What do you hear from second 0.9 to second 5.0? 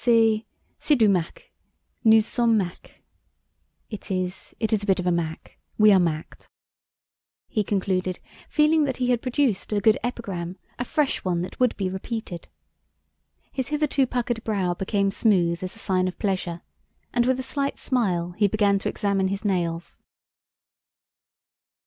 du Mack. Nous sommes mackés (It is... it is a bit